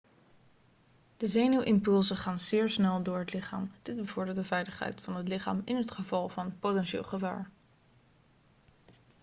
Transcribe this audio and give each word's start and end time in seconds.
de 1.17 1.27
zenuwimpulsen 1.27 2.17
gaan 2.17 2.39
zeer 2.39 2.69
snel 2.69 3.03
door 3.03 3.19
het 3.19 3.33
lichaam 3.33 3.71
dit 3.81 3.95
bevordert 3.95 4.35
de 4.37 4.43
veiligheid 4.43 5.01
van 5.01 5.15
het 5.15 5.27
lichaam 5.27 5.61
in 5.65 5.75
het 5.75 5.91
geval 5.91 6.29
van 6.29 6.59
potentieel 6.59 7.03
gevaar 7.03 7.49